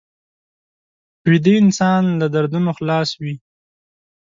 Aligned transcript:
ویده 1.29 1.53
انسان 1.63 2.03
له 2.19 2.27
دردونو 2.33 2.71
خلاص 2.77 3.09
وي 3.21 3.33